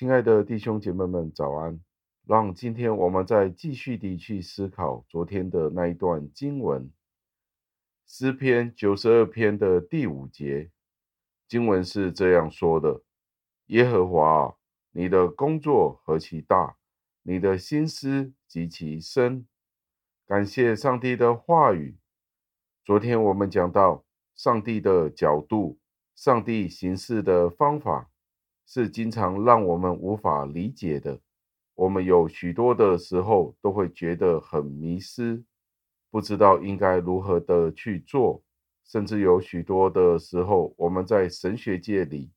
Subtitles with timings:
[0.00, 1.78] 亲爱的弟兄姐妹们，早安！
[2.26, 6.90] 让今天我们再继续地去思考昨天的那一段经文，
[8.06, 10.70] 诗篇九十二篇的第五节，
[11.46, 13.02] 经文是这样说的
[13.68, 14.56] ：“耶和华，
[14.92, 16.78] 你的工作何其大，
[17.22, 19.46] 你的心思极其深。”
[20.24, 21.98] 感谢上帝的话语。
[22.86, 25.78] 昨天我们讲到上帝的角度，
[26.16, 28.09] 上帝行事的方法。
[28.72, 31.18] 是经常让我们无法理解的。
[31.74, 35.42] 我们有许多的时候都会觉得很迷失，
[36.08, 38.40] 不知道应该如何的去做。
[38.84, 42.30] 甚至有许多的时候，我们在神学界里，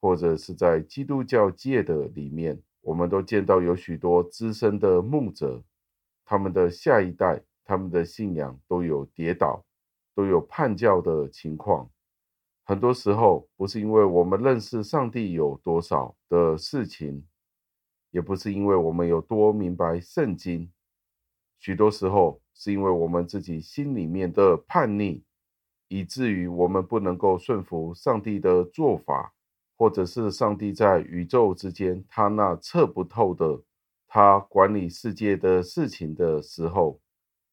[0.00, 5.62] 或者是在基督教界的里面，我们都见到有许多资深的牧者，
[6.24, 9.64] 他们的下一代，他们的信仰都有跌倒，
[10.16, 11.88] 都有叛教的情况。
[12.68, 17.26] 很多时候，不是因为我们认识上帝有多少的事情，
[18.10, 20.70] 也不是因为我们有多明白圣经，
[21.58, 25.22] 许多时候是因为我们自己心里面的叛逆，
[25.88, 29.32] 以至于我们不能够顺服上帝的做法，
[29.78, 33.62] 或者是上帝在宇宙之间他那测不透的，
[34.06, 37.00] 他管理世界的事情的时候，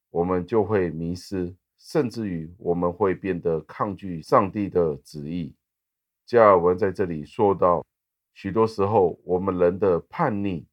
[0.10, 1.56] 我们就会迷失。
[1.86, 5.54] 甚至于我们会变得抗拒上帝的旨意。
[6.26, 7.86] 加尔文在这里说到，
[8.34, 10.66] 许多时候我们人的叛逆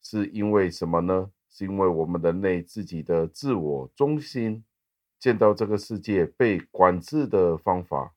[0.00, 1.28] 是因为什么呢？
[1.48, 4.64] 是因为我们人类自己的自我中心，
[5.18, 8.14] 见到这个世界被管制的方法，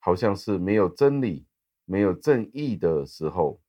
[0.00, 1.46] 好像是没有真理、
[1.84, 3.60] 没有正义的时候，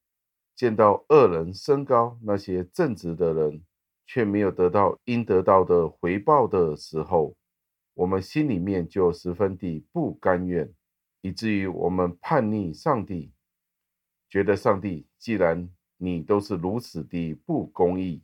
[0.56, 3.62] 见到恶人升高，那些正直的人
[4.07, 7.36] 却没有得到应得到的回报的时候。
[7.96, 10.74] 我们心里面就十分的不甘愿，
[11.22, 13.31] 以至于我们叛逆上帝，
[14.30, 18.24] 觉得上帝既然你都是如此的不公义，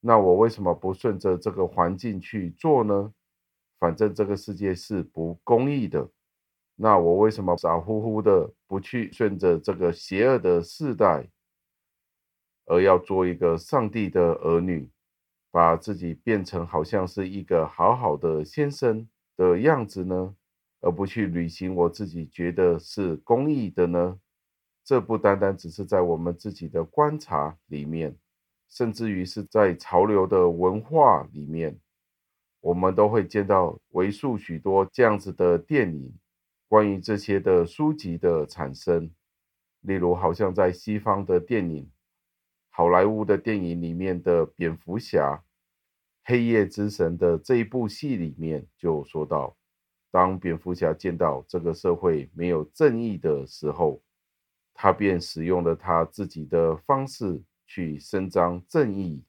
[0.00, 3.14] 那我为什么不顺着这个环境去做呢？
[3.78, 6.10] 反正这个世界是不公义的，
[6.74, 11.30] 那我为什么傻乎乎的不去顺着这个邪恶的世代，
[12.66, 14.90] 而要做一个上帝的儿女？
[15.50, 20.34] 把自己变成好像是一个好好的先生的样子呢，
[20.80, 24.18] 而不去履行我自己觉得是公益的呢？
[24.84, 28.16] 这不单单只是在我们自己的观察里面，
[28.68, 31.78] 甚至于是在潮流的文化里面，
[32.60, 36.14] 我们都会见到为数许多这样子的电影，
[36.68, 39.10] 关于这些的书籍的产生，
[39.80, 41.90] 例如好像在西方的电影。
[42.78, 45.42] 好莱坞的电影里面的蝙蝠侠、
[46.22, 49.56] 黑夜之神的这一部戏里面就说到，
[50.12, 54.00] 当蝙蝠侠见到这个社会没有正义的时候，
[54.72, 59.24] 他便使用了他自己的方式去伸张正义。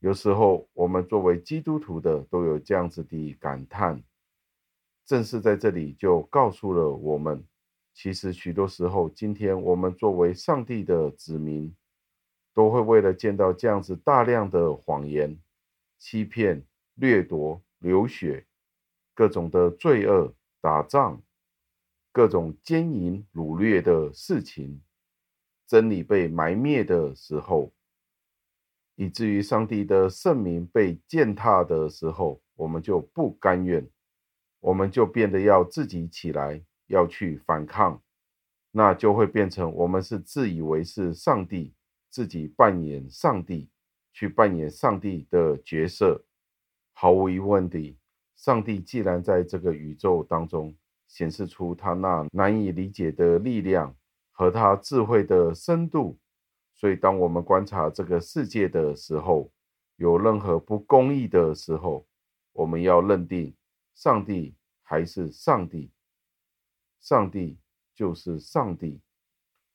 [0.00, 4.02] 有时候我们作为基督徒的都有这样子的感叹，
[5.06, 7.46] 正是在这里就告诉了我们，
[7.94, 11.72] 其实许多时候，今天我们作为上帝的子民。
[12.54, 15.38] 都会为了见到这样子大量的谎言、
[15.98, 18.46] 欺骗、掠夺、流血、
[19.14, 21.22] 各种的罪恶、打仗、
[22.12, 24.82] 各种奸淫掳掠的事情，
[25.66, 27.72] 真理被埋灭的时候，
[28.96, 33.88] 以至于上帝的圣名被践踏的时候，我们就不甘愿，
[34.58, 38.02] 我们就变得要自己起来，要去反抗，
[38.72, 41.72] 那就会变成我们是自以为是上帝。
[42.10, 43.70] 自己扮演上帝，
[44.12, 46.24] 去扮演上帝的角色，
[46.92, 47.96] 毫无疑问的，
[48.36, 50.76] 上帝既然在这个宇宙当中
[51.06, 53.96] 显示出他那难以理解的力量
[54.32, 56.18] 和他智慧的深度，
[56.74, 59.50] 所以当我们观察这个世界的时候，
[59.96, 62.06] 有任何不公义的时候，
[62.52, 63.54] 我们要认定
[63.94, 65.92] 上帝还是上帝，
[67.00, 67.58] 上帝
[67.94, 69.00] 就是上帝。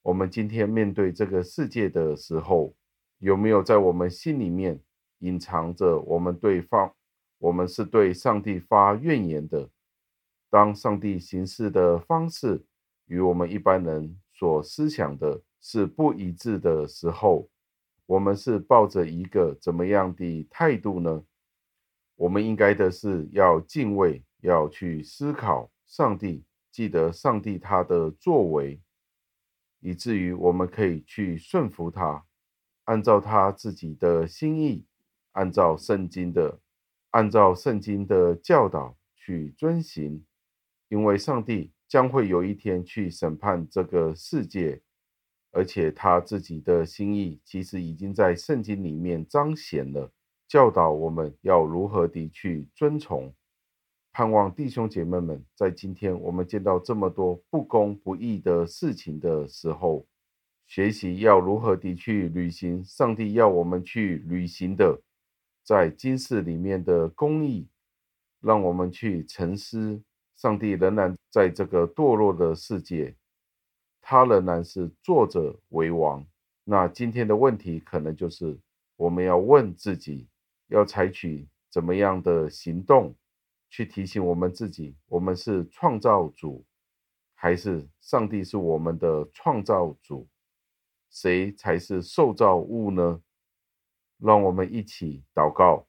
[0.06, 2.76] 我们今天面对这个世界的时候，
[3.18, 4.80] 有没有在我们心里面
[5.18, 6.94] 隐藏着我们对方，
[7.40, 9.68] 我们是对上帝发怨言的？
[10.52, 12.64] 当上帝行事的方式
[13.08, 17.50] 与我们一般人所思想的是不一致的时候，
[18.06, 21.24] 我们是抱着一个怎么样的态度呢？
[22.16, 28.80] 我们应该的是要敬畏，要去思考上帝，记得上帝他的作为。
[29.86, 32.26] 以至于我们可以去顺服他，
[32.86, 34.84] 按照他自己的心意，
[35.34, 36.60] 按照圣经的，
[37.12, 40.26] 按照圣经的教导去遵行。
[40.88, 44.82] 因为上帝将会有一天去审判这个世界，
[45.52, 50.12] 而且他自己的心意其实已经在圣经里面彰显了，
[50.48, 53.32] 教导我们要如何的去遵从。
[54.18, 60.08] 盼望弟兄姐妹们，在今天我们见到这么多不公不义的事情的时候，
[60.68, 64.98] 学习要如何的去履行上帝要我们去履行的，
[65.66, 67.68] 在今世里面的公义，
[68.40, 70.02] 让我们去沉思，
[70.38, 73.14] 上帝仍然在这个堕落的世界。
[74.00, 76.26] 他仍然是作者为王。
[76.64, 78.58] 那今天的问题可能就是，
[78.96, 80.26] 我们要问自己，
[80.70, 83.14] 要采取怎么样的行动，
[83.76, 86.66] 去提醒我们自己：我们是创造主，
[87.34, 90.30] 还是上帝是我们的创造主？
[91.10, 93.22] 谁才是受造物呢？
[94.18, 95.86] 让我们一起祷告，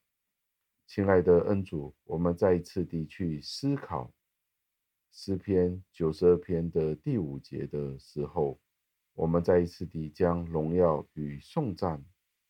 [0.88, 4.12] 亲爱的恩主，我们再一次地去思考。
[5.12, 8.58] 诗篇九十二篇的第五节的时候，
[9.14, 12.04] 我们再一次地将荣耀与颂赞、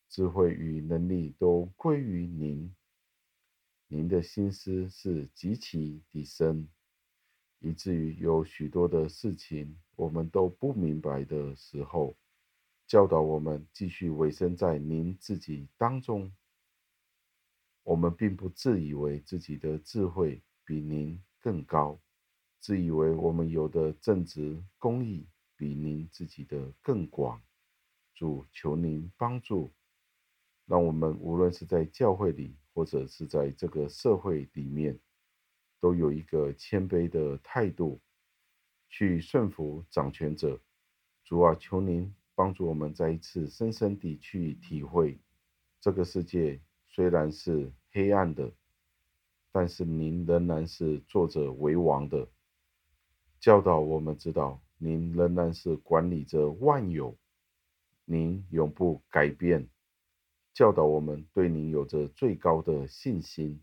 [0.08, 2.74] 智慧与能力都归于您。
[3.88, 6.68] 您的心思是极其的深，
[7.60, 12.16] 以至于有许多的事情我们都不明白的时候，
[12.86, 16.32] 教导我们继续委身在您自己当中。
[17.84, 22.00] 我们并不自以为自己的智慧比您更高。
[22.58, 27.40] 自以为我们有的正直公义比您自己的更广，
[28.12, 29.72] 主求您帮助，
[30.64, 35.00] 让我们无论是在教会里，或者是在这个社会里面，
[35.80, 37.98] 都有一个谦卑的态度，
[38.90, 40.60] 去顺服掌权者。
[41.24, 45.18] 主啊，求您帮助我们再一次深深地去体会，
[45.80, 48.52] 这个世界虽然是黑暗的，
[49.50, 52.28] 但是您仍然是坐着为王的。
[53.40, 57.16] 教导我们知道，您仍然是管理着万有，
[58.04, 59.66] 您永不改变。
[60.56, 63.60] 教导我们对您有着最高的信心，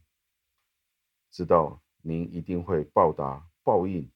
[1.31, 4.07] 知道您一定会报答报应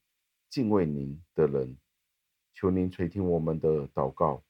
[0.48, 1.76] 敬畏您的人。
[2.54, 4.44] 求您垂听我们的祷告，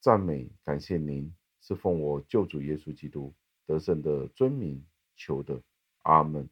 [0.00, 3.32] 赞美感谢您，是奉我救主耶稣基督
[3.64, 4.84] 得胜的尊名
[5.14, 5.62] 求的，
[6.02, 6.50] 阿门。